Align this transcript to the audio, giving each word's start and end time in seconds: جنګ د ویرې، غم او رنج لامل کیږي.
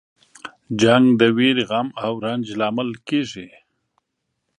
جنګ 0.81 1.05
د 1.19 1.21
ویرې، 1.37 1.63
غم 1.69 1.87
او 2.03 2.13
رنج 2.25 2.45
لامل 2.59 2.89
کیږي. 3.07 3.47